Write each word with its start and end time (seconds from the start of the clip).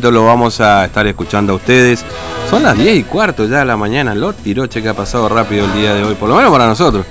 lo 0.00 0.24
vamos 0.24 0.58
a 0.62 0.86
estar 0.86 1.06
escuchando 1.06 1.52
a 1.52 1.56
ustedes. 1.56 2.02
Son 2.48 2.62
las 2.62 2.78
10 2.78 3.00
y 3.00 3.02
cuarto 3.02 3.44
ya 3.44 3.58
de 3.58 3.66
la 3.66 3.76
mañana. 3.76 4.14
Lo 4.14 4.32
tiroche 4.32 4.80
que 4.80 4.88
ha 4.88 4.94
pasado 4.94 5.28
rápido 5.28 5.66
el 5.66 5.74
día 5.74 5.92
de 5.92 6.02
hoy, 6.02 6.14
por 6.14 6.30
lo 6.30 6.36
menos 6.36 6.50
para 6.50 6.66
nosotros. 6.66 7.04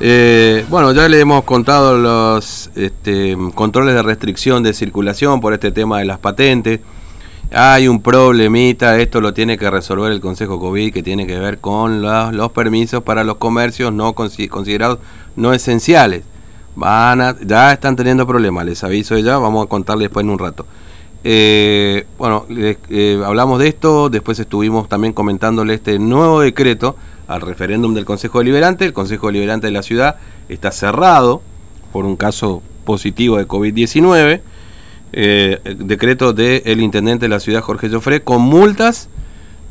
Eh, 0.00 0.64
bueno, 0.70 0.92
ya 0.92 1.06
le 1.06 1.20
hemos 1.20 1.44
contado 1.44 1.98
los 1.98 2.70
este, 2.76 3.36
controles 3.54 3.94
de 3.94 4.02
restricción 4.02 4.62
de 4.62 4.72
circulación 4.72 5.42
por 5.42 5.52
este 5.52 5.70
tema 5.70 5.98
de 5.98 6.06
las 6.06 6.18
patentes. 6.18 6.80
Hay 7.52 7.88
un 7.88 8.00
problemita, 8.00 8.98
esto 8.98 9.20
lo 9.20 9.34
tiene 9.34 9.58
que 9.58 9.70
resolver 9.70 10.10
el 10.10 10.22
Consejo 10.22 10.58
COVID, 10.58 10.94
que 10.94 11.02
tiene 11.02 11.26
que 11.26 11.38
ver 11.38 11.58
con 11.58 12.00
los, 12.00 12.52
permisos 12.52 13.02
para 13.02 13.22
los 13.22 13.36
comercios 13.36 13.92
no 13.92 14.14
considerados 14.14 14.98
no 15.36 15.52
esenciales. 15.52 16.24
Van 16.74 17.20
a, 17.20 17.36
ya 17.38 17.74
están 17.74 17.96
teniendo 17.96 18.26
problemas, 18.26 18.64
les 18.64 18.82
aviso 18.82 19.18
ya, 19.18 19.36
vamos 19.36 19.66
a 19.66 19.68
contarles 19.68 20.06
después 20.06 20.24
en 20.24 20.30
un 20.30 20.38
rato. 20.38 20.64
Eh, 21.26 22.04
bueno, 22.18 22.44
eh, 22.50 23.22
hablamos 23.24 23.58
de 23.58 23.68
esto, 23.68 24.10
después 24.10 24.38
estuvimos 24.38 24.90
también 24.90 25.14
comentándole 25.14 25.72
este 25.72 25.98
nuevo 25.98 26.42
decreto 26.42 26.96
al 27.26 27.40
referéndum 27.40 27.94
del 27.94 28.04
Consejo 28.04 28.38
Deliberante. 28.40 28.84
El 28.84 28.92
Consejo 28.92 29.28
Deliberante 29.28 29.66
de 29.66 29.72
la 29.72 29.82
ciudad 29.82 30.16
está 30.50 30.70
cerrado 30.70 31.40
por 31.92 32.04
un 32.04 32.16
caso 32.16 32.62
positivo 32.84 33.38
de 33.38 33.48
COVID-19. 33.48 34.42
Eh, 35.16 35.60
decreto 35.78 36.32
del 36.34 36.80
intendente 36.80 37.24
de 37.24 37.30
la 37.30 37.40
ciudad, 37.40 37.62
Jorge 37.62 37.88
Joffre, 37.88 38.22
con 38.22 38.42
multas 38.42 39.08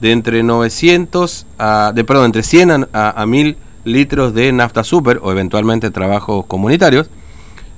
de 0.01 0.12
entre 0.12 0.41
900 0.41 1.45
a, 1.59 1.91
de, 1.93 2.04
perdón, 2.04 2.26
entre 2.26 2.41
100 2.41 2.88
a, 2.93 3.21
a 3.21 3.26
1000 3.27 3.57
litros 3.84 4.34
de 4.34 4.51
nafta 4.51 4.84
super 4.84 5.20
o 5.21 5.31
eventualmente 5.31 5.91
trabajos 5.91 6.45
comunitarios 6.48 7.09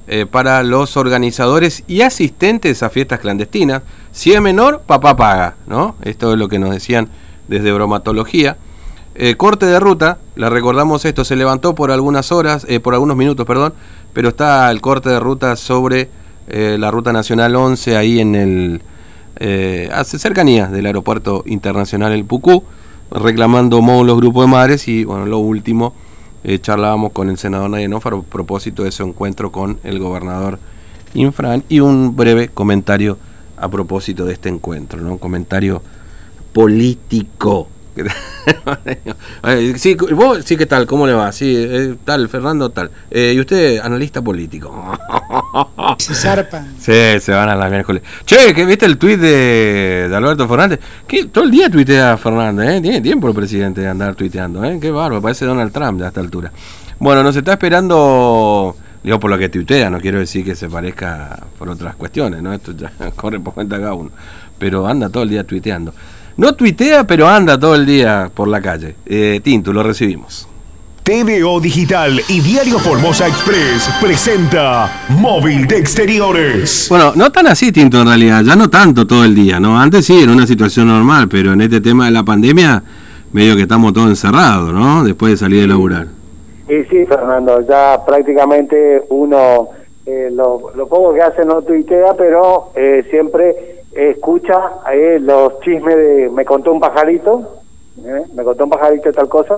eh, 0.08 0.28
para 0.28 0.62
los 0.62 0.98
organizadores 0.98 1.84
y 1.88 2.02
asistentes 2.02 2.84
a 2.84 2.92
fiestas 2.92 3.20
clandestinas. 3.20 3.82
Si 4.12 4.34
es 4.34 4.40
menor, 4.40 4.84
papá 4.86 5.16
paga, 5.16 5.56
¿no? 5.66 5.96
Esto 6.04 6.34
es 6.34 6.38
lo 6.38 6.48
que 6.48 6.60
nos 6.60 6.70
decían 6.70 7.10
desde 7.48 7.72
bromatología. 7.72 8.58
Eh, 9.16 9.36
corte 9.36 9.66
de 9.66 9.80
ruta, 9.80 10.20
la 10.36 10.52
recordamos 10.52 11.06
esto, 11.06 11.26
se 11.26 11.36
levantó 11.36 11.74
por 11.74 11.90
algunas 11.90 12.32
horas, 12.32 12.68
eh, 12.70 12.80
por 12.80 12.94
algunos 12.94 13.18
minutos, 13.18 13.48
perdón, 13.48 13.74
pero 14.14 14.30
está 14.30 14.70
el 14.70 14.80
corte 14.80 15.10
de 15.10 15.20
ruta 15.20 15.56
sobre 15.56 16.10
la 16.48 16.92
ruta 16.92 17.12
nacional 17.12 17.56
11 17.56 17.98
ahí 17.98 18.20
en 18.20 18.36
el 18.36 18.82
hace 19.92 20.20
cercanía 20.20 20.68
del 20.68 20.86
aeropuerto 20.86 21.44
internacional 21.48 22.12
El 22.12 22.24
Pucú, 22.24 22.64
reclamando 23.10 23.82
módulos 23.82 24.18
grupo 24.18 24.42
de 24.44 24.48
madres 24.48 24.88
y 24.88 25.06
bueno, 25.06 25.26
lo 25.26 25.40
último 25.40 25.96
eh, 26.48 26.60
charlábamos 26.60 27.12
con 27.12 27.30
el 27.30 27.40
senador 27.40 27.72
Nayenov 27.72 28.08
a 28.08 28.22
propósito 28.22 28.84
de 28.84 28.90
ese 28.90 29.02
encuentro 29.02 29.52
con 29.52 29.80
el 29.84 29.98
gobernador 29.98 30.60
Infran 31.16 31.64
y 31.70 31.80
un 31.80 32.16
breve 32.16 32.50
comentario 32.50 33.18
a 33.58 33.68
propósito 33.68 34.26
de 34.26 34.34
este 34.34 34.50
encuentro, 34.50 35.02
¿no? 35.02 35.14
Un 35.14 35.18
comentario 35.18 35.82
político. 36.54 37.68
sí, 39.78 39.96
vos 39.96 40.44
sí, 40.44 40.58
¿qué 40.58 40.66
tal? 40.66 40.86
¿Cómo 40.86 41.08
le 41.08 41.14
va? 41.14 41.32
Sí, 41.32 41.56
eh, 41.56 41.96
tal, 42.04 42.28
Fernando, 42.28 42.70
tal. 42.70 42.92
Eh, 43.10 43.34
y 43.36 43.40
usted, 43.40 43.80
analista 43.80 44.22
político. 44.22 44.98
se 45.98 46.14
zarpan. 46.14 46.74
Sí, 46.78 47.20
se 47.20 47.32
van 47.32 47.50
a 47.50 47.56
la 47.56 47.70
miércoles. 47.70 48.04
Che, 48.26 48.54
¿qué 48.54 48.66
viste 48.66 48.86
el 48.86 48.98
tuit 48.98 49.20
de, 49.20 50.12
Alberto 50.14 50.48
Fernández? 50.48 50.80
Que 51.08 51.26
todo 51.26 51.46
el 51.46 51.52
día 51.52 51.70
tuitea 51.70 52.18
Fernández, 52.18 52.70
¿eh? 52.70 52.82
Tiene 52.82 53.02
tiempo 53.02 53.28
el 53.30 53.34
presidente 53.34 53.82
de 53.82 53.88
andar 53.88 54.16
tuiteando, 54.16 54.64
¿eh? 54.66 54.78
Qué 54.82 54.92
bárbaro, 54.92 55.22
parece 55.22 55.46
Donald 55.46 55.72
Trump 55.72 56.02
a 56.02 56.08
esta 56.08 56.20
altura. 56.20 56.52
Bueno, 57.00 57.24
nos 57.24 57.36
está 57.36 57.54
esperando, 57.54 58.76
digo 59.04 59.20
por 59.20 59.30
lo 59.30 59.38
que 59.38 59.50
tuitea, 59.50 59.90
no 59.90 60.00
quiero 60.00 60.20
decir 60.20 60.44
que 60.44 60.56
se 60.56 60.70
parezca 60.70 61.40
por 61.58 61.70
otras 61.70 61.96
cuestiones, 61.96 62.42
¿no? 62.42 62.54
Esto 62.54 62.74
ya 62.74 62.92
corre 63.16 63.40
por 63.40 63.54
cuenta 63.54 63.78
cada 63.78 63.94
uno. 63.94 64.12
Pero 64.58 64.88
anda 64.88 65.10
todo 65.10 65.24
el 65.24 65.30
día 65.30 65.44
tuiteando. 65.46 65.94
No 66.38 66.54
tuitea, 66.54 67.06
pero 67.06 67.28
anda 67.30 67.58
todo 67.58 67.76
el 67.76 67.86
día 67.86 68.30
por 68.34 68.50
la 68.50 68.62
calle. 68.62 68.96
Eh, 69.06 69.40
Tinto, 69.42 69.72
lo 69.72 69.84
recibimos. 69.84 70.50
TVO 71.02 71.62
Digital 71.62 72.20
y 72.28 72.42
Diario 72.42 72.78
Formosa 72.78 73.28
Express 73.28 73.90
presenta 74.02 75.06
Móvil 75.22 75.66
de 75.66 75.78
Exteriores. 75.78 76.88
Bueno, 76.90 77.14
no 77.16 77.32
tan 77.32 77.48
así, 77.48 77.72
Tinto, 77.72 78.02
en 78.02 78.08
realidad, 78.08 78.42
ya 78.44 78.56
no 78.58 78.70
tanto 78.70 79.08
todo 79.08 79.24
el 79.24 79.34
día, 79.34 79.62
¿no? 79.62 79.80
Antes 79.80 80.08
sí, 80.08 80.24
en 80.24 80.30
una 80.30 80.46
situación 80.46 80.88
normal, 80.88 81.30
pero 81.30 81.54
en 81.54 81.62
este 81.62 81.80
tema 81.80 82.06
de 82.06 82.12
la 82.12 82.24
pandemia, 82.24 82.84
medio 83.32 83.56
que 83.56 83.62
estamos 83.62 83.94
todos 83.94 84.10
encerrados, 84.10 84.74
¿no? 84.74 85.06
Después 85.06 85.34
de 85.34 85.38
salir 85.38 85.62
de 85.62 85.68
laburar. 85.68 86.08
Y 86.68 86.84
sí, 86.90 87.06
Fernando, 87.06 87.62
ya 87.66 88.04
prácticamente 88.06 89.04
uno, 89.10 89.70
eh, 90.06 90.30
lo, 90.34 90.72
lo, 90.76 90.88
poco 90.88 91.14
que 91.14 91.22
hace 91.22 91.46
no 91.46 91.62
tuitea, 91.62 92.16
pero 92.18 92.72
eh, 92.76 93.06
siempre 93.10 93.75
escucha 93.96 94.60
eh, 94.94 95.18
los 95.22 95.60
chismes 95.62 95.96
de 95.96 96.30
me 96.30 96.44
contó 96.44 96.74
un 96.74 96.82
pajarito, 96.82 97.60
eh, 98.04 98.24
me 98.36 98.44
contó 98.44 98.66
un 98.66 98.70
pajarito 98.70 99.12
tal 99.12 99.30
cosa. 99.30 99.58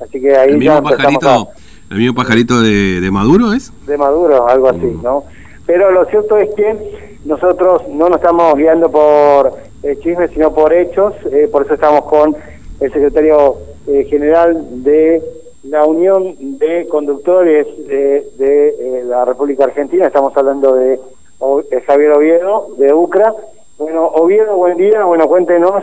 Así 0.00 0.18
que 0.18 0.34
ahí 0.34 0.52
¿El 0.52 0.58
mismo 0.58 0.82
pajarito, 0.82 1.48
¿El 1.90 1.98
mismo 1.98 2.14
pajarito 2.14 2.62
de, 2.62 3.08
Maduro 3.12 3.52
es? 3.52 3.70
De 3.86 3.98
Maduro, 3.98 4.48
algo 4.48 4.68
así, 4.68 4.86
mm. 4.86 5.02
¿no? 5.02 5.24
Pero 5.66 5.90
lo 5.90 6.06
cierto 6.06 6.38
es 6.38 6.48
que 6.54 7.18
nosotros 7.26 7.82
no 7.90 8.08
nos 8.08 8.16
estamos 8.16 8.54
guiando 8.56 8.90
por 8.90 9.52
eh, 9.82 9.98
chismes, 10.02 10.30
sino 10.30 10.54
por 10.54 10.72
hechos. 10.72 11.12
Por 11.52 11.64
eso 11.64 11.74
estamos 11.74 12.04
con 12.06 12.34
el 12.80 12.92
secretario 12.92 13.58
general 14.08 14.82
de 14.82 15.22
la 15.64 15.84
Unión 15.84 16.34
de 16.58 16.88
Conductores 16.88 17.66
de 17.86 19.04
la 19.04 19.26
República 19.26 19.64
Argentina. 19.64 20.06
Estamos 20.06 20.34
hablando 20.34 20.74
de 20.74 20.98
Javier 21.86 22.12
Oviedo, 22.12 22.68
de 22.76 22.92
UCRA. 22.92 23.34
Bueno, 23.78 24.06
Oviedo, 24.06 24.56
buen 24.56 24.76
día. 24.76 25.04
Bueno, 25.04 25.26
cuéntenos, 25.26 25.82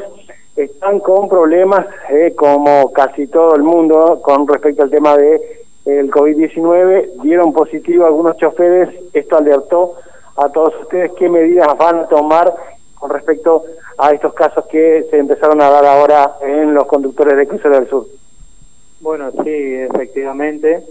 están 0.56 1.00
con 1.00 1.28
problemas, 1.28 1.86
eh, 2.10 2.34
como 2.36 2.92
casi 2.92 3.28
todo 3.28 3.56
el 3.56 3.64
mundo, 3.64 4.22
con 4.22 4.48
respecto 4.48 4.84
al 4.84 4.90
tema 4.90 5.18
de 5.18 5.66
el 5.86 6.12
COVID-19. 6.12 7.22
Dieron 7.24 7.54
positivo 7.54 8.06
algunos 8.06 8.38
choferes. 8.38 8.90
Esto 9.14 9.38
alertó 9.38 9.96
a 10.36 10.50
todos 10.50 10.74
ustedes 10.82 11.12
qué 11.18 11.30
medidas 11.30 11.68
van 11.78 12.00
a 12.00 12.08
tomar 12.08 12.54
con 12.96 13.10
respecto 13.10 13.64
a 13.98 14.12
estos 14.12 14.34
casos 14.34 14.66
que 14.68 15.06
se 15.10 15.18
empezaron 15.18 15.62
a 15.62 15.70
dar 15.70 15.86
ahora 15.86 16.36
en 16.42 16.74
los 16.74 16.86
conductores 16.86 17.38
de 17.38 17.48
Crucero 17.48 17.76
del 17.76 17.88
Sur. 17.88 18.06
Bueno, 19.00 19.32
sí, 19.44 19.76
efectivamente, 19.76 20.84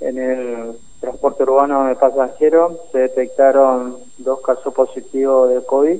en 0.00 0.18
el 0.18 0.72
transporte 1.00 1.44
urbano 1.44 1.86
de 1.86 1.94
pasajeros 1.94 2.72
se 2.92 2.98
detectaron 2.98 3.98
dos 4.18 4.40
casos 4.40 4.74
positivos 4.74 5.50
de 5.50 5.64
COVID, 5.64 5.98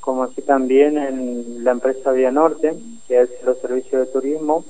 como 0.00 0.22
así 0.22 0.42
también 0.42 0.96
en 0.96 1.64
la 1.64 1.72
empresa 1.72 2.12
Vía 2.12 2.30
Norte, 2.30 2.74
que 3.06 3.18
hace 3.18 3.38
los 3.44 3.58
servicios 3.58 4.06
de 4.06 4.12
turismo, 4.12 4.64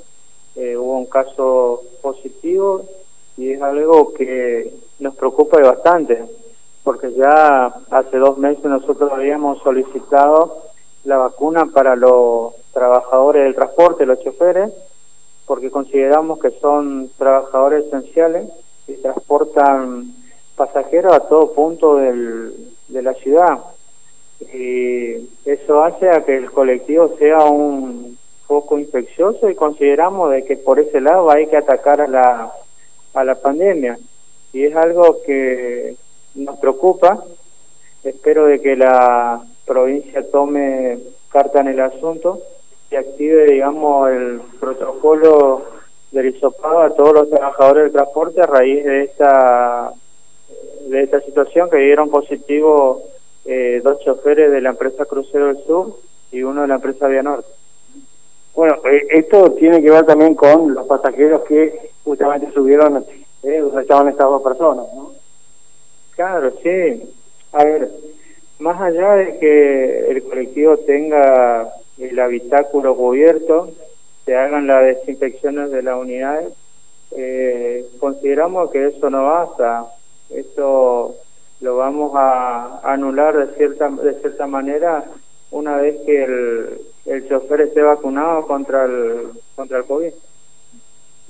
eh, 0.57 0.77
hubo 0.77 0.99
un 0.99 1.07
caso 1.07 1.83
positivo 2.03 2.85
y 3.37 3.53
es 3.53 3.63
algo 3.63 4.13
que 4.15 4.73
nos 4.99 5.15
preocupa 5.15 5.61
bastante, 5.61 6.25
porque 6.83 7.13
ya 7.13 7.67
hace 7.91 8.17
dos 8.17 8.39
meses 8.39 8.65
nosotros 8.65 9.13
habíamos 9.13 9.63
solicitado 9.63 10.63
la 11.05 11.19
vacuna 11.19 11.67
para 11.67 11.95
los 11.95 12.55
trabajadores 12.73 13.45
del 13.45 13.55
transporte, 13.55 14.07
los 14.07 14.21
choferes, 14.21 14.73
porque 15.47 15.71
consideramos 15.71 16.39
que 16.39 16.51
son 16.61 17.11
trabajadores 17.17 17.87
esenciales 17.87 18.51
y 18.89 18.95
transportan 18.95 20.13
pasajeros 20.57 21.15
a 21.15 21.21
todo 21.21 21.53
punto 21.53 21.97
del, 21.97 22.53
de 22.89 23.03
la 23.03 23.15
ciudad. 23.15 23.59
Y 24.53 25.29
eso 25.45 25.83
hace 25.85 26.11
a 26.11 26.25
que 26.25 26.37
el 26.37 26.51
colectivo 26.51 27.17
sea 27.19 27.45
un 27.45 28.19
poco 28.47 28.79
infeccioso 28.79 29.49
y 29.49 29.55
consideramos 29.55 30.31
de 30.31 30.45
que 30.45 30.57
por 30.57 30.81
ese 30.81 31.01
lado 31.01 31.31
hay 31.31 31.47
que 31.47 31.57
atacar 31.57 32.01
a 32.01 32.09
la, 32.09 32.53
a 33.15 33.25
la 33.25 33.35
pandemia. 33.37 33.99
Y 34.53 34.65
es 34.65 34.75
algo 34.75 35.19
que 35.25 35.95
nos 36.35 36.59
preocupa. 36.59 37.23
Espero 38.03 38.47
de 38.47 38.61
que 38.61 38.75
la 38.77 39.43
provincia 39.67 40.29
tome 40.31 40.99
carta 41.31 41.61
en 41.61 41.69
el 41.69 41.81
asunto 41.81 42.41
y 42.91 42.97
active, 42.97 43.53
digamos, 43.53 44.09
el 44.11 44.41
protocolo 44.59 45.78
del 46.11 46.35
hisopado 46.35 46.81
a 46.81 46.95
todos 46.95 47.13
los 47.13 47.31
trabajadores 47.31 47.85
del 47.85 47.93
transporte 47.93 48.41
a 48.41 48.47
raíz 48.47 48.85
de 48.85 49.05
esta 49.05 49.93
de 50.87 51.03
esta 51.03 51.21
situación 51.21 51.69
que 51.69 51.77
dieron 51.77 52.09
positivo 52.09 53.03
eh, 53.45 53.81
dos 53.83 54.01
choferes 54.01 54.51
de 54.51 54.61
la 54.61 54.71
empresa 54.71 55.05
Crucero 55.05 55.49
del 55.49 55.65
Sur 55.65 55.97
y 56.33 56.43
uno 56.43 56.63
de 56.63 56.69
la 56.69 56.77
empresa 56.77 57.09
Vía 57.09 57.23
Norte. 57.23 57.49
Bueno, 58.55 58.77
eh, 58.91 59.07
esto 59.11 59.53
tiene 59.53 59.83
que 59.83 59.91
ver 59.91 60.05
también 60.05 60.35
con 60.35 60.75
los 60.75 60.87
pasajeros 60.87 61.43
que 61.45 61.91
justamente 62.05 62.51
subieron 62.53 63.05
eh, 63.43 63.63
estaban 63.81 64.09
estas 64.09 64.27
dos 64.27 64.43
personas, 64.43 64.87
¿no? 64.95 65.13
Claro, 66.17 66.53
sí. 66.63 67.03
A 67.53 67.65
ver, 67.65 67.89
más 68.59 68.81
allá 68.81 69.15
de 69.15 69.39
que 69.39 70.11
el 70.11 70.23
colectivo 70.25 70.77
tenga 70.79 71.73
el 71.99 72.19
habitáculo 72.19 72.97
cubierto, 72.97 73.71
se 74.29 74.37
hagan 74.37 74.67
las 74.67 74.85
desinfecciones 74.85 75.71
de 75.71 75.83
las 75.83 75.99
unidades, 75.99 76.49
eh, 77.17 77.87
consideramos 77.99 78.71
que 78.71 78.89
eso 78.89 79.09
no 79.09 79.25
basta. 79.25 79.87
Esto 80.29 81.15
lo 81.63 81.77
vamos 81.79 82.13
a 82.15 82.81
anular 82.85 83.35
de 83.39 83.55
cierta 83.57 83.89
de 83.89 84.21
cierta 84.21 84.47
manera 84.47 85.05
una 85.51 85.77
vez 85.77 85.97
que 86.05 86.25
el, 86.25 86.81
el 87.07 87.27
chofer 87.27 87.63
esté 87.63 87.81
vacunado 87.81 88.47
contra 88.47 88.85
el, 88.85 89.29
contra 89.57 89.79
el 89.79 89.85
COVID. 89.85 90.11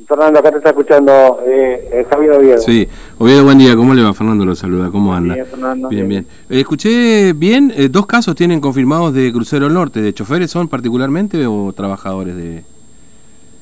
Fernando, 0.08 0.40
acá 0.40 0.50
te 0.50 0.58
está 0.58 0.70
escuchando 0.70 1.40
eh, 1.46 1.88
eh, 1.92 2.06
Javier 2.10 2.32
Oviedo. 2.32 2.58
Sí, 2.58 2.88
Oviedo, 3.18 3.44
buen 3.44 3.58
día. 3.58 3.76
¿Cómo 3.76 3.94
le 3.94 4.02
va? 4.02 4.12
Fernando 4.12 4.44
lo 4.44 4.56
saluda. 4.56 4.90
¿Cómo 4.90 5.14
anda? 5.14 5.34
Bien, 5.34 5.46
Fernando. 5.46 5.88
Bien, 5.88 6.08
bien. 6.08 6.26
Eh, 6.50 6.58
escuché 6.58 7.32
bien, 7.32 7.72
eh, 7.76 7.88
dos 7.88 8.06
casos 8.06 8.34
tienen 8.34 8.60
confirmados 8.60 9.14
de 9.14 9.32
Crucero 9.32 9.68
Norte. 9.68 10.02
¿De 10.02 10.12
choferes 10.12 10.50
son 10.50 10.66
particularmente 10.66 11.46
o 11.46 11.72
trabajadores 11.72 12.34
de...? 12.34 12.64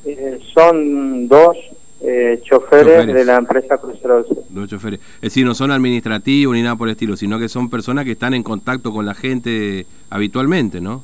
Eh, 0.07 0.39
son 0.55 1.27
dos 1.29 1.57
eh, 2.01 2.41
choferes, 2.45 2.87
Choferes. 2.95 3.15
de 3.15 3.25
la 3.25 3.37
empresa 3.37 3.79
Crucero 3.79 4.17
del 4.17 4.27
Sur. 4.27 4.45
Dos 4.51 4.69
choferes. 4.71 5.01
Es 5.17 5.21
decir, 5.23 5.45
no 5.45 5.55
son 5.55 5.71
administrativos 5.73 6.55
ni 6.55 6.63
nada 6.63 6.77
por 6.77 6.89
el 6.89 6.93
estilo, 6.93 7.17
sino 7.17 7.39
que 7.39 7.49
son 7.49 7.69
personas 7.71 8.05
que 8.05 8.13
están 8.13 8.35
en 8.35 8.43
contacto 8.43 8.93
con 8.93 9.05
la 9.07 9.15
gente 9.15 9.87
habitualmente, 10.11 10.81
¿no? 10.81 11.03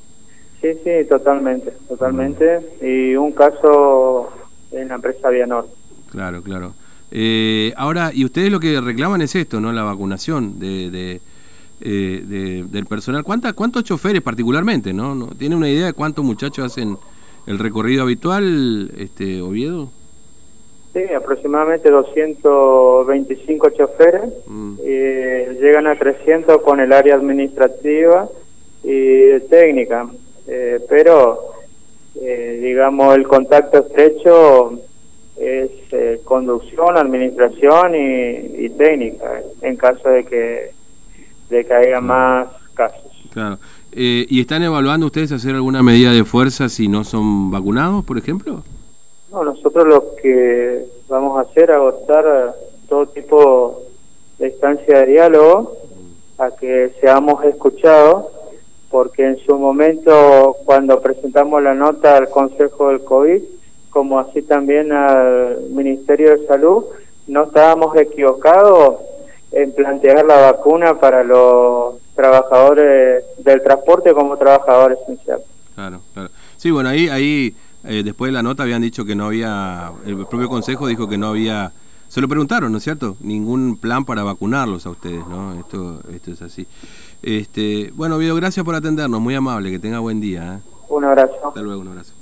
Sí, 0.61 0.69
sí, 0.85 0.91
totalmente, 1.09 1.73
totalmente. 1.89 2.61
Y 2.83 3.17
un 3.17 3.33
caso 3.33 4.31
en 4.71 4.89
la 4.89 4.95
empresa 4.95 5.29
Vianor. 5.31 5.69
Claro, 6.11 6.43
claro. 6.43 6.75
Eh, 7.11 7.73
ahora, 7.77 8.13
y 8.15 8.25
ustedes 8.25 8.53
lo 8.53 8.61
que 8.61 8.81
reclaman 8.81 9.21
es 9.23 9.35
esto, 9.35 9.61
¿no? 9.61 9.73
La 9.73 9.83
vacunación 9.83 10.59
de, 10.61 10.91
de, 10.91 11.21
eh, 11.81 12.23
de- 12.25 12.65
del 12.71 12.87
personal. 12.87 13.25
¿Cuánta, 13.25 13.53
¿Cuántos 13.55 13.83
choferes 13.85 14.23
particularmente, 14.23 14.93
no? 14.93 15.15
no? 15.17 15.27
¿Tiene 15.29 15.57
una 15.57 15.69
idea 15.69 15.87
de 15.87 15.93
cuántos 15.95 16.25
muchachos 16.25 16.65
hacen 16.67 16.97
el 17.47 17.59
recorrido 17.59 18.03
habitual, 18.03 18.93
este 18.99 19.41
Oviedo? 19.43 19.91
Sí, 20.93 21.01
aproximadamente 21.17 21.91
225 21.91 23.71
choferes. 23.71 24.33
Mm. 24.47 24.75
eh, 24.85 25.59
llegan 25.61 25.87
a 25.87 25.99
300 25.99 26.61
con 26.63 26.81
el 26.81 26.93
área 26.93 27.15
administrativa 27.15 28.29
y 28.85 29.41
técnica. 29.49 30.09
Eh, 30.47 30.81
pero, 30.89 31.53
eh, 32.21 32.61
digamos, 32.63 33.17
el 33.17 33.27
contacto 33.27 33.79
estrecho 33.87 34.79
es 35.37 35.71
eh, 35.93 36.21
conducción, 36.25 36.97
administración 36.99 37.95
y, 37.95 38.65
y 38.67 38.71
técnica, 38.71 39.41
en 39.63 39.77
caso 39.77 40.09
de 40.09 40.25
que, 40.25 40.73
de 41.49 41.65
que 41.65 41.75
haya 41.75 42.01
más. 42.01 42.49
Claro. 43.33 43.59
Eh, 43.93 44.27
¿Y 44.29 44.41
están 44.41 44.63
evaluando 44.63 45.07
ustedes 45.07 45.33
hacer 45.33 45.55
alguna 45.55 45.83
medida 45.83 46.13
de 46.13 46.25
fuerza 46.25 46.69
si 46.69 46.89
no 46.89 47.05
son 47.05 47.51
vacunados, 47.51 48.05
por 48.05 48.19
ejemplo? 48.19 48.63
No, 49.31 49.45
nosotros 49.45 49.87
lo 49.87 50.15
que 50.17 50.85
vamos 51.09 51.39
a 51.39 51.43
hacer 51.43 51.71
es 51.71 51.77
agotar 51.77 52.55
todo 52.89 53.07
tipo 53.07 53.83
de 54.39 54.49
instancia 54.49 55.01
de 55.01 55.07
diálogo 55.07 55.77
a 56.39 56.51
que 56.51 56.93
seamos 57.01 57.43
escuchados, 57.45 58.27
porque 58.91 59.25
en 59.25 59.39
su 59.39 59.57
momento, 59.57 60.57
cuando 60.67 61.01
presentamos 61.01 61.63
la 61.63 61.75
nota 61.75 62.17
al 62.17 62.29
Consejo 62.29 62.89
del 62.89 63.03
COVID, 63.03 63.41
como 63.89 64.19
así 64.19 64.43
también 64.43 64.93
al 64.93 65.59
Ministerio 65.71 66.37
de 66.37 66.47
Salud, 66.47 66.85
no 67.27 67.45
estábamos 67.45 67.97
equivocados 67.97 68.97
en 69.53 69.73
plantear 69.73 70.25
la 70.25 70.53
vacuna 70.53 70.99
para 70.99 71.23
los 71.23 72.02
trabajadores 72.15 73.25
del 73.39 73.63
transporte 73.63 74.13
como 74.13 74.37
trabajadores 74.37 74.99
esenciales. 75.03 75.45
Claro, 75.75 76.01
claro. 76.15 76.29
Sí, 76.57 76.71
bueno, 76.71 76.89
ahí, 76.91 77.09
ahí 77.09 77.55
eh, 77.85 78.03
después 78.05 78.29
de 78.29 78.33
la 78.35 78.43
nota 78.43 78.63
habían 78.63 78.83
dicho 78.83 79.05
que 79.05 79.15
no 79.15 79.27
había, 79.27 79.93
el 80.07 80.27
propio 80.27 80.49
consejo 80.49 80.87
dijo 80.87 81.09
que 81.09 81.19
no 81.19 81.29
había, 81.29 81.73
se 82.09 82.21
lo 82.21 82.29
preguntaron, 82.29 82.71
¿no 82.71 82.79
es 82.79 82.85
cierto? 82.85 83.17
Ningún 83.21 83.77
plan 83.77 84.05
para 84.05 84.23
vacunarlos 84.23 84.87
a 84.87 84.91
ustedes, 84.91 85.27
¿no? 85.27 85.55
Esto, 85.59 86.01
esto 86.15 86.31
es 86.31 86.43
así. 86.43 86.67
Este, 87.23 87.91
bueno, 87.95 88.19
Vido, 88.19 88.35
gracias 88.37 88.65
por 88.65 88.75
atendernos, 88.75 89.21
muy 89.21 89.35
amable, 89.35 89.71
que 89.71 89.79
tenga 89.79 89.99
buen 90.01 90.21
día. 90.21 90.57
¿eh? 90.57 90.71
Un 90.89 91.05
abrazo. 91.05 91.35
Hasta 91.49 91.63
luego, 91.63 91.81
un 91.81 91.89
abrazo. 91.89 92.13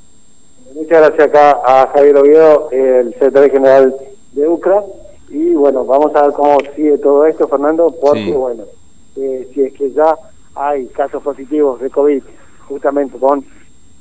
Muchas 0.75 1.01
gracias 1.01 1.29
acá 1.29 1.59
a 1.67 1.89
Javier 1.93 2.17
Oviedo, 2.17 2.69
el 2.71 3.13
secretario 3.15 3.51
general 3.51 3.95
de 4.33 4.47
UCRA. 4.49 4.83
Y 5.29 5.55
bueno, 5.55 5.85
vamos 5.85 6.15
a 6.15 6.23
ver 6.23 6.33
cómo 6.33 6.59
sigue 6.77 6.97
todo 6.99 7.25
esto, 7.27 7.49
Fernando, 7.49 7.95
porque 8.01 8.25
Sí. 8.27 8.33
bueno, 8.33 8.65
eh, 9.17 9.51
si 9.55 9.63
es 9.63 9.73
que 9.75 9.91
ya 9.93 10.17
hay 10.55 10.87
casos 10.89 11.23
positivos 11.23 11.81
de 11.81 11.91
COVID 11.91 12.23
justamente 12.69 13.19
con 13.19 13.45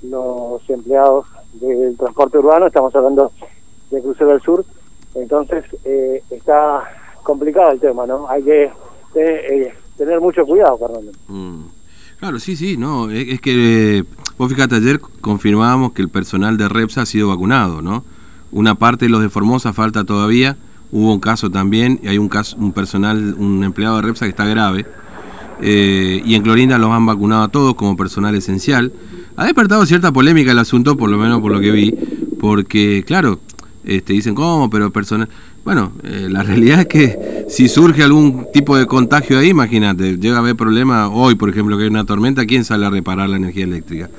los 0.04 0.70
empleados 0.70 1.26
del 1.54 1.98
transporte 1.98 2.38
urbano, 2.38 2.68
estamos 2.68 2.94
hablando 2.96 3.32
de 3.92 4.02
Crucero 4.02 4.32
del 4.32 4.42
Sur, 4.42 4.66
entonces 5.16 5.66
eh, 5.84 6.24
está 6.30 6.84
complicado 7.24 7.72
el 7.72 7.80
tema, 7.80 8.06
¿no? 8.06 8.30
Hay 8.30 8.44
que 8.44 8.72
eh, 9.16 9.74
tener 9.98 10.22
mucho 10.22 10.46
cuidado, 10.46 10.78
Fernando. 10.78 11.12
Mm. 11.28 11.64
Claro, 12.20 12.40
sí, 12.40 12.56
sí, 12.56 12.76
no, 12.78 13.10
es, 13.10 13.30
es 13.30 13.42
que 13.42 14.00
eh, 14.00 14.04
vos 14.38 14.52
fíjate, 14.52 14.76
ayer 14.76 15.00
confirmábamos 15.00 15.94
que 15.94 16.02
el 16.02 16.10
personal 16.10 16.58
de 16.58 16.68
Repsa 16.68 17.02
ha 17.02 17.06
sido 17.06 17.30
vacunado, 17.30 17.82
¿no? 17.82 18.04
Una 18.52 18.76
parte 18.76 19.06
de 19.06 19.10
los 19.10 19.22
de 19.22 19.30
Formosa 19.30 19.74
falta 19.74 20.04
todavía, 20.04 20.58
hubo 20.92 21.14
un 21.14 21.20
caso 21.20 21.50
también, 21.50 22.00
y 22.04 22.08
hay 22.08 22.18
un 22.18 22.28
caso, 22.28 22.58
un 22.58 22.74
personal, 22.74 23.36
un 23.38 23.64
empleado 23.64 23.96
de 23.98 24.02
Repsa 24.02 24.26
que 24.26 24.32
está 24.32 24.46
grave, 24.46 24.86
eh, 25.62 26.22
y 26.24 26.36
en 26.36 26.42
Clorinda 26.42 26.78
los 26.78 26.92
han 26.92 27.06
vacunado 27.06 27.44
a 27.44 27.48
todos 27.50 27.76
como 27.76 27.98
personal 27.98 28.36
esencial. 28.36 28.92
Ha 29.36 29.46
despertado 29.46 29.86
cierta 29.86 30.12
polémica 30.12 30.52
el 30.52 30.60
asunto, 30.60 30.98
por 30.98 31.10
lo 31.10 31.18
menos 31.18 31.42
por 31.42 31.52
lo 31.52 31.60
que 31.60 31.72
vi, 31.72 31.92
porque, 32.40 33.04
claro, 33.06 33.40
este, 33.84 34.14
dicen, 34.14 34.36
¿cómo? 34.36 34.70
Pero 34.70 34.92
personal... 34.92 35.28
Bueno, 35.64 35.92
eh, 36.04 36.28
la 36.30 36.44
realidad 36.44 36.82
es 36.82 36.88
que 36.88 37.46
si 37.48 37.68
surge 37.68 38.04
algún 38.04 38.48
tipo 38.52 38.78
de 38.78 38.86
contagio 38.86 39.40
ahí, 39.40 39.50
imagínate, 39.50 40.18
llega 40.18 40.38
a 40.38 40.40
haber 40.40 40.56
problema 40.56 41.10
hoy, 41.10 41.36
por 41.36 41.50
ejemplo, 41.50 41.78
que 41.78 41.84
hay 41.84 41.90
una 41.90 42.06
tormenta, 42.06 42.46
¿quién 42.46 42.64
sale 42.64 42.86
a 42.86 42.90
reparar 42.90 43.30
la 43.30 43.38
energía 43.38 43.66
eléctrica? 43.66 44.10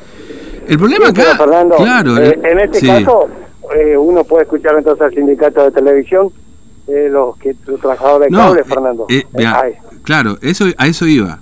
El 0.66 0.78
problema 0.78 1.06
Sí, 1.06 1.12
pero, 1.16 1.28
acá, 1.30 1.38
Fernando, 1.38 1.76
claro, 1.76 2.18
eh, 2.18 2.38
en 2.44 2.60
este 2.60 2.80
sí. 2.80 2.86
caso 2.86 3.28
eh, 3.74 3.96
uno 3.96 4.24
puede 4.24 4.44
escuchar 4.44 4.76
entonces 4.76 5.02
al 5.02 5.14
sindicato 5.14 5.64
de 5.64 5.70
televisión, 5.70 6.30
eh, 6.90 7.08
los 7.10 7.36
que 7.38 7.54
los 7.66 7.80
trabajadores 7.80 8.30
de 8.30 8.36
No, 8.36 8.44
cable, 8.48 8.60
eh, 8.60 8.64
Fernando. 8.64 9.06
eh, 9.08 9.24
vea, 9.32 9.62
claro, 10.02 10.38
eso, 10.42 10.66
a 10.76 10.86
eso 10.86 11.06
iba. 11.06 11.40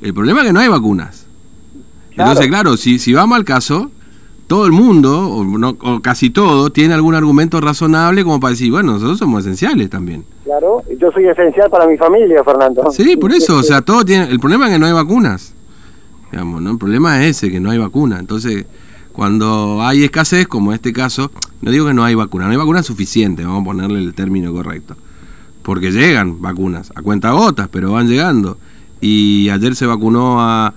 El 0.00 0.14
problema 0.14 0.40
es 0.40 0.46
que 0.48 0.52
no 0.52 0.60
hay 0.60 0.68
vacunas. 0.68 1.26
Claro. 2.14 2.30
Entonces, 2.30 2.48
claro, 2.50 2.76
si, 2.76 2.98
si 2.98 3.12
vamos 3.12 3.36
al 3.36 3.44
caso, 3.44 3.90
todo 4.46 4.64
el 4.66 4.72
mundo, 4.72 5.28
o, 5.28 5.44
no- 5.44 5.76
o 5.80 6.00
casi 6.00 6.30
todo, 6.30 6.70
tiene 6.70 6.94
algún 6.94 7.14
argumento 7.14 7.60
razonable 7.60 8.24
como 8.24 8.40
para 8.40 8.52
decir, 8.52 8.70
bueno, 8.70 8.92
nosotros 8.92 9.18
somos 9.18 9.40
esenciales 9.44 9.90
también. 9.90 10.24
claro, 10.44 10.82
yo 10.98 11.10
soy 11.12 11.26
esencial 11.28 11.68
para 11.70 11.86
mi 11.86 11.96
familia, 11.98 12.42
Fernando. 12.44 12.90
Sí, 12.90 13.16
por 13.16 13.32
eso, 13.32 13.56
o 13.58 13.62
sea, 13.62 13.82
todo 13.82 14.04
tiene... 14.04 14.24
El 14.30 14.40
problema 14.40 14.66
es 14.66 14.72
que 14.72 14.78
no 14.78 14.86
hay 14.86 14.92
vacunas. 14.92 15.54
Digamos, 16.32 16.60
¿no? 16.62 16.70
El 16.72 16.78
problema 16.78 17.22
es 17.24 17.36
ese, 17.36 17.50
que 17.50 17.60
no 17.60 17.70
hay 17.70 17.78
vacuna. 17.78 18.18
Entonces, 18.18 18.66
cuando 19.12 19.82
hay 19.82 20.04
escasez, 20.04 20.46
como 20.46 20.70
en 20.70 20.76
este 20.76 20.92
caso, 20.92 21.30
no 21.60 21.70
digo 21.70 21.86
que 21.86 21.94
no 21.94 22.04
hay 22.04 22.14
vacuna, 22.14 22.44
no 22.44 22.52
hay 22.52 22.56
vacuna 22.56 22.82
suficiente, 22.82 23.44
vamos 23.44 23.62
a 23.62 23.64
ponerle 23.64 23.98
el 23.98 24.14
término 24.14 24.52
correcto. 24.52 24.96
Porque 25.62 25.90
llegan 25.90 26.40
vacunas, 26.40 26.92
a 26.94 27.02
cuenta 27.02 27.32
gotas, 27.32 27.68
pero 27.68 27.92
van 27.92 28.08
llegando. 28.08 28.58
Y 29.00 29.48
ayer 29.50 29.74
se 29.74 29.86
vacunó 29.86 30.36
a, 30.40 30.74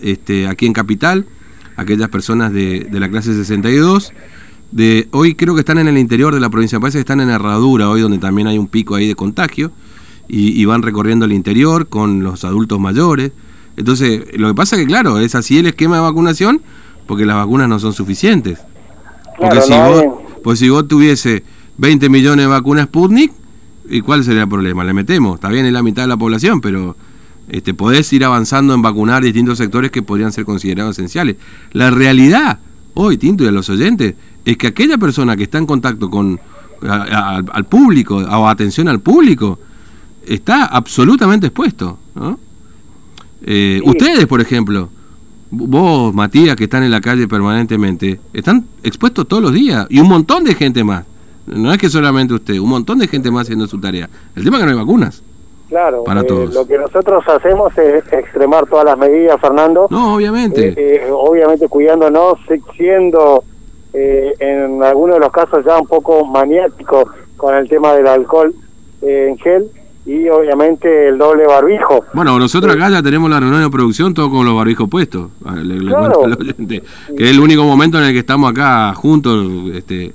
este, 0.00 0.46
aquí 0.46 0.66
en 0.66 0.72
Capital, 0.72 1.26
aquellas 1.76 2.08
personas 2.08 2.52
de, 2.52 2.86
de 2.90 3.00
la 3.00 3.08
clase 3.08 3.34
62. 3.34 4.12
De, 4.70 5.08
hoy 5.12 5.34
creo 5.34 5.54
que 5.54 5.60
están 5.60 5.78
en 5.78 5.88
el 5.88 5.98
interior 5.98 6.34
de 6.34 6.40
la 6.40 6.50
provincia, 6.50 6.78
parece 6.78 6.98
que 6.98 7.00
están 7.00 7.20
en 7.20 7.30
Herradura, 7.30 7.88
hoy 7.88 8.00
donde 8.00 8.18
también 8.18 8.48
hay 8.48 8.58
un 8.58 8.68
pico 8.68 8.94
ahí 8.94 9.08
de 9.08 9.14
contagio, 9.14 9.72
y, 10.28 10.60
y 10.60 10.64
van 10.66 10.82
recorriendo 10.82 11.24
el 11.24 11.32
interior 11.32 11.88
con 11.88 12.22
los 12.22 12.44
adultos 12.44 12.78
mayores. 12.78 13.32
Entonces, 13.76 14.24
lo 14.34 14.48
que 14.48 14.54
pasa 14.54 14.76
es 14.76 14.82
que, 14.82 14.86
claro, 14.86 15.18
es 15.18 15.34
así 15.34 15.58
el 15.58 15.66
esquema 15.66 15.96
de 15.96 16.02
vacunación, 16.02 16.62
porque 17.08 17.26
las 17.26 17.34
vacunas 17.36 17.68
no 17.68 17.80
son 17.80 17.92
suficientes. 17.92 18.60
Porque 19.36 19.56
Claro, 19.60 19.62
si, 19.66 19.70
no 19.72 19.88
vos, 19.88 20.00
hay- 20.00 20.08
pues 20.44 20.58
si 20.60 20.68
vos 20.68 20.86
tuviese 20.86 21.42
20 21.78 22.08
millones 22.08 22.44
de 22.44 22.46
vacunas 22.48 22.84
Sputnik, 22.86 23.32
¿y 23.90 24.00
cuál 24.02 24.22
sería 24.22 24.42
el 24.42 24.48
problema? 24.48 24.84
Le 24.84 24.92
metemos, 24.92 25.34
está 25.34 25.48
bien, 25.48 25.66
es 25.66 25.72
la 25.72 25.82
mitad 25.82 26.02
de 26.02 26.08
la 26.08 26.16
población, 26.16 26.60
pero 26.60 26.96
este, 27.48 27.72
podés 27.74 28.12
ir 28.12 28.24
avanzando 28.24 28.74
en 28.74 28.82
vacunar 28.82 29.22
distintos 29.24 29.58
sectores 29.58 29.90
que 29.90 30.02
podrían 30.02 30.30
ser 30.32 30.44
considerados 30.44 30.98
esenciales. 30.98 31.36
La 31.72 31.90
realidad, 31.90 32.58
hoy, 32.94 33.16
Tinto 33.16 33.42
y 33.42 33.46
a 33.48 33.52
los 33.52 33.70
oyentes, 33.70 34.14
es 34.44 34.56
que 34.58 34.66
aquella 34.66 34.98
persona 34.98 35.34
que 35.36 35.44
está 35.44 35.56
en 35.58 35.66
contacto 35.66 36.10
con 36.10 36.38
a- 36.86 36.92
a- 36.94 37.36
al, 37.52 37.64
público, 37.64 38.16
o 38.18 38.48
atención 38.48 38.86
al 38.88 39.00
público, 39.00 39.58
está 40.26 40.66
absolutamente 40.66 41.46
expuesto. 41.46 41.98
¿no? 42.14 42.38
Eh, 43.42 43.80
Sí. 43.82 43.88
Ustedes, 43.90 44.26
por 44.26 44.40
ejemplo, 44.40 44.90
vos, 45.50 46.14
Matías, 46.14 46.56
que 46.56 46.64
están 46.64 46.82
en 46.82 46.90
la 46.90 47.00
calle 47.00 47.26
permanentemente, 47.28 48.20
están 48.32 48.64
expuestos 48.82 49.26
todos 49.28 49.42
los 49.42 49.52
días 49.52 49.86
y 49.88 50.00
un 50.00 50.08
montón 50.08 50.44
de 50.44 50.54
gente 50.54 50.84
más. 50.84 51.04
No 51.46 51.72
es 51.72 51.78
que 51.78 51.88
solamente 51.88 52.34
usted, 52.34 52.58
un 52.58 52.68
montón 52.68 52.98
de 52.98 53.08
gente 53.08 53.30
más 53.30 53.42
haciendo 53.44 53.66
su 53.66 53.80
tarea. 53.80 54.08
El 54.36 54.44
tema 54.44 54.56
es 54.58 54.62
que 54.62 54.66
no 54.66 54.72
hay 54.72 54.78
vacunas. 54.84 55.22
Claro, 55.68 56.04
Para 56.04 56.20
eh, 56.20 56.24
todos. 56.24 56.54
lo 56.54 56.66
que 56.66 56.78
nosotros 56.78 57.22
hacemos 57.28 57.76
es 57.78 58.02
extremar 58.12 58.66
todas 58.66 58.84
las 58.86 58.96
medidas, 58.98 59.38
Fernando. 59.40 59.86
No, 59.90 60.14
obviamente. 60.16 60.68
Eh, 60.68 60.74
eh, 60.76 61.10
obviamente 61.10 61.68
cuidándonos, 61.68 62.38
si- 62.48 62.60
siendo 62.76 63.44
eh, 63.92 64.34
en 64.38 64.82
algunos 64.82 65.16
de 65.16 65.20
los 65.20 65.30
casos 65.32 65.64
ya 65.64 65.78
un 65.78 65.86
poco 65.86 66.24
maniático 66.26 67.08
con 67.36 67.54
el 67.54 67.68
tema 67.68 67.92
del 67.94 68.06
alcohol 68.06 68.54
en 69.02 69.38
gel 69.38 69.70
y 70.08 70.28
obviamente 70.28 71.08
el 71.08 71.18
doble 71.18 71.46
barbijo. 71.46 72.04
Bueno, 72.14 72.38
nosotros 72.38 72.74
acá 72.74 72.88
ya 72.90 73.02
tenemos 73.02 73.28
la 73.30 73.38
reunión 73.40 73.62
de 73.62 73.68
producción 73.70 74.14
todo 74.14 74.30
con 74.30 74.46
los 74.46 74.54
barbijos 74.56 74.88
puestos. 74.88 75.28
A 75.44 75.54
ver, 75.54 75.66
le- 75.66 75.80
le 75.80 75.90
Claro. 75.90 76.24
al 76.24 76.32
oyente, 76.32 76.82
que 77.16 77.24
es 77.24 77.30
el 77.30 77.40
único 77.40 77.64
momento 77.64 77.98
en 77.98 78.04
el 78.04 78.12
que 78.12 78.20
estamos 78.20 78.50
acá 78.50 78.94
juntos, 78.94 79.46
este, 79.74 80.12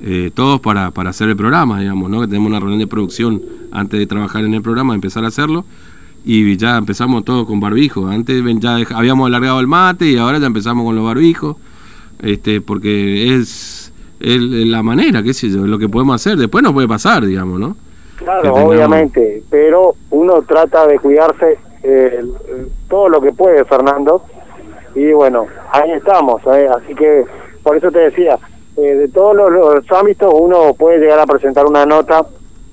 eh, 0.00 0.30
todos 0.34 0.60
para, 0.60 0.90
para 0.92 1.10
hacer 1.10 1.28
el 1.28 1.36
programa, 1.36 1.80
digamos, 1.80 2.10
¿no? 2.10 2.20
Que 2.22 2.26
tenemos 2.26 2.48
una 2.48 2.58
reunión 2.58 2.78
de 2.80 2.86
producción 2.86 3.42
antes 3.70 3.98
de 4.00 4.06
trabajar 4.06 4.44
en 4.44 4.54
el 4.54 4.62
programa, 4.62 4.94
empezar 4.94 5.24
a 5.24 5.28
hacerlo. 5.28 5.64
Y 6.26 6.56
ya 6.56 6.78
empezamos 6.78 7.22
todos 7.24 7.46
con 7.46 7.60
barbijo. 7.60 8.06
Antes 8.08 8.42
ya 8.60 8.78
dej- 8.78 8.94
habíamos 8.94 9.26
alargado 9.26 9.60
el 9.60 9.66
mate 9.66 10.10
y 10.10 10.16
ahora 10.16 10.38
ya 10.38 10.46
empezamos 10.46 10.84
con 10.86 10.96
los 10.96 11.04
barbijos. 11.04 11.56
Este, 12.20 12.62
porque 12.62 13.34
es, 13.34 13.92
es 14.20 14.40
la 14.40 14.82
manera, 14.82 15.22
qué 15.22 15.34
sé 15.34 15.50
yo, 15.50 15.64
es 15.64 15.70
lo 15.70 15.78
que 15.78 15.88
podemos 15.90 16.14
hacer. 16.14 16.38
Después 16.38 16.62
nos 16.64 16.72
puede 16.72 16.88
pasar, 16.88 17.26
digamos, 17.26 17.60
¿no? 17.60 17.76
Claro, 18.16 18.54
obviamente, 18.54 19.42
pero 19.50 19.94
uno 20.10 20.42
trata 20.42 20.86
de 20.86 20.98
cuidarse 20.98 21.58
eh, 21.82 22.24
todo 22.88 23.08
lo 23.08 23.20
que 23.20 23.32
puede, 23.32 23.64
Fernando. 23.64 24.22
Y 24.94 25.12
bueno, 25.12 25.46
ahí 25.72 25.90
estamos, 25.92 26.40
¿eh? 26.46 26.68
así 26.68 26.94
que 26.94 27.24
por 27.62 27.76
eso 27.76 27.90
te 27.90 27.98
decía, 27.98 28.38
eh, 28.76 28.94
de 28.94 29.08
todos 29.08 29.34
los, 29.34 29.50
los 29.50 29.92
ámbitos 29.92 30.32
uno 30.36 30.74
puede 30.74 30.98
llegar 30.98 31.18
a 31.18 31.26
presentar 31.26 31.66
una 31.66 31.86
nota 31.86 32.26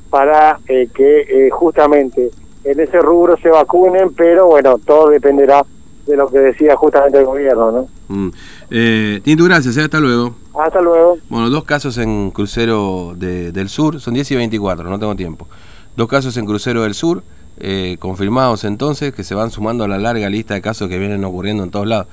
para 0.10 0.60
eh, 0.68 0.90
que 0.94 1.22
eh, 1.22 1.50
justamente 1.50 2.30
en 2.64 2.80
ese 2.80 3.00
rubro 3.00 3.38
se 3.38 3.50
vacunen, 3.50 4.14
pero 4.14 4.48
bueno, 4.48 4.78
todo 4.78 5.10
dependerá 5.10 5.64
de 6.06 6.18
lo 6.18 6.28
que 6.30 6.40
decida 6.40 6.76
justamente 6.76 7.18
el 7.20 7.26
gobierno, 7.26 7.72
¿no? 7.72 7.88
Mm. 8.08 8.32
Eh, 8.70 9.22
Tinto, 9.24 9.44
gracias, 9.46 9.78
eh, 9.78 9.84
hasta 9.84 10.00
luego. 10.00 10.36
Hasta 10.60 10.82
luego. 10.82 11.18
Bueno, 11.30 11.50
dos 11.50 11.64
casos 11.64 11.98
en 11.98 12.32
crucero 12.32 13.14
de- 13.16 13.52
del 13.52 13.70
sur, 13.70 14.00
son 14.02 14.14
10 14.14 14.30
y 14.32 14.36
24, 14.36 14.90
no 14.90 15.00
tengo 15.00 15.16
tiempo. 15.16 15.48
Dos 15.96 16.08
casos 16.08 16.36
en 16.38 16.46
crucero 16.46 16.84
del 16.84 16.94
sur, 16.94 17.24
eh, 17.60 17.98
confirmados 18.00 18.64
entonces, 18.64 19.14
que 19.14 19.24
se 19.24 19.36
van 19.36 19.52
sumando 19.52 19.84
a 19.84 19.88
la 19.88 19.98
larga 19.98 20.30
lista 20.30 20.54
de 20.54 20.62
casos 20.62 20.90
que 20.90 20.98
vienen 20.98 21.24
ocurriendo 21.24 21.64
en 21.64 21.72
todos 21.72 21.88
lados. 21.88 22.08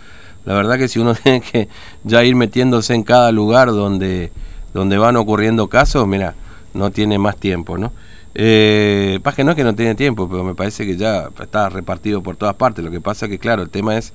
La 0.45 0.55
verdad 0.55 0.79
que 0.79 0.89
si 0.89 0.99
uno 0.99 1.15
tiene 1.23 1.41
que 1.41 1.69
ya 2.05 2.25
ir 2.25 2.35
metiéndose 2.37 2.95
en 2.95 3.03
cada 3.03 3.33
lugar 3.33 3.69
donde, 3.69 4.31
donde 4.75 4.99
van 4.99 5.17
ocurriendo 5.17 5.69
casos, 5.69 6.07
mira, 6.07 6.35
no 6.75 6.91
tiene 6.91 7.19
más 7.19 7.37
tiempo, 7.37 7.79
¿no? 7.79 7.93
Eh, 8.41 9.19
pasa 9.25 9.35
que 9.39 9.43
no 9.45 9.51
es 9.51 9.57
que 9.57 9.65
no 9.65 9.75
tiene 9.75 9.97
tiempo, 9.97 10.29
pero 10.29 10.45
me 10.45 10.55
parece 10.55 10.87
que 10.87 10.97
ya 10.97 11.29
está 11.41 11.69
repartido 11.69 12.23
por 12.23 12.37
todas 12.37 12.55
partes. 12.55 12.85
Lo 12.85 12.91
que 12.93 13.01
pasa 13.01 13.27
que, 13.27 13.37
claro, 13.41 13.63
el 13.63 13.69
tema 13.69 13.99
es 13.99 14.13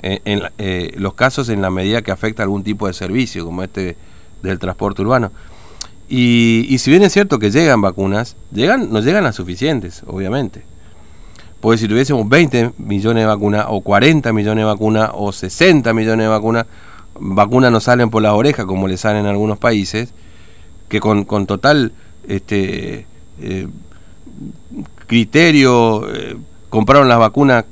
eh, 0.00 0.20
en 0.24 0.42
eh, 0.58 0.92
los 0.96 1.14
casos 1.14 1.48
en 1.48 1.60
la 1.60 1.70
medida 1.70 2.00
que 2.00 2.12
afecta 2.12 2.44
algún 2.44 2.62
tipo 2.62 2.86
de 2.86 2.92
servicio, 2.92 3.44
como 3.44 3.64
este 3.64 3.96
del 4.42 4.60
transporte 4.60 5.02
urbano. 5.02 5.32
Y, 6.08 6.76
si 6.78 6.88
bien 6.92 7.02
es 7.02 7.12
cierto 7.12 7.40
que 7.40 7.50
llegan 7.50 7.80
vacunas, 7.80 8.36
llegan, 8.52 8.92
no 8.92 9.00
llegan 9.00 9.24
las 9.24 9.34
suficientes, 9.34 10.04
obviamente. 10.06 10.62
Porque 11.60 11.78
si 11.78 11.88
tuviésemos 11.88 12.28
20 12.28 12.74
millones 12.78 13.22
de 13.24 13.26
vacunas, 13.26 13.66
o 13.68 13.80
40 13.80 14.32
millones 14.32 14.62
de 14.62 14.66
vacunas, 14.66 15.10
o 15.14 15.32
60 15.32 15.92
millones 15.94 16.26
de 16.26 16.28
vacunas, 16.28 16.66
vacunas 17.18 17.72
no 17.72 17.80
salen 17.80 18.08
por 18.08 18.22
las 18.22 18.34
orejas 18.34 18.66
como 18.66 18.86
le 18.86 18.96
salen 18.98 19.22
en 19.22 19.26
algunos 19.26 19.58
países, 19.58 20.14
que 20.88 21.00
con, 21.00 21.24
con 21.24 21.46
total 21.46 21.90
este, 22.28 23.06
criterio 25.06 26.12
eh, 26.12 26.36
compraron 26.70 27.08
las 27.08 27.18
vacunas 27.18 27.64